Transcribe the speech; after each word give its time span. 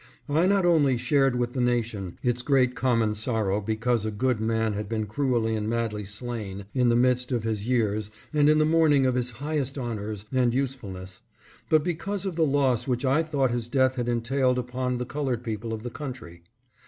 I 0.29 0.47
not 0.47 0.65
only 0.65 0.97
shared 0.97 1.35
with 1.35 1.53
the 1.53 1.61
nation 1.61 2.17
its 2.23 2.41
great 2.41 2.73
common 2.73 3.13
sorrow 3.13 3.61
because 3.61 4.03
a 4.03 4.09
good 4.09 4.39
man 4.41 4.73
had 4.73 4.89
been 4.89 5.05
cruelly 5.05 5.53
and 5.55 5.69
madly 5.69 6.05
slain 6.05 6.65
in 6.73 6.89
the 6.89 6.95
midst 6.95 7.31
of 7.31 7.43
his 7.43 7.69
years 7.69 8.09
and 8.33 8.49
in 8.49 8.57
the 8.57 8.65
morning 8.65 9.05
of 9.05 9.13
his 9.13 9.29
highest 9.29 9.77
honors 9.77 10.25
and 10.31 10.55
usefulness, 10.55 11.21
but 11.69 11.83
because 11.83 12.25
of 12.25 12.35
the 12.35 12.43
loss 12.47 12.87
which 12.87 13.05
I 13.05 13.21
thought 13.21 13.51
his 13.51 13.67
death 13.67 13.93
had 13.93 14.09
entailed 14.09 14.57
upon 14.57 14.97
the 14.97 15.05
colored 15.05 15.43
people 15.43 15.71
of 15.71 15.83
the 15.83 15.91
country. 15.91 16.41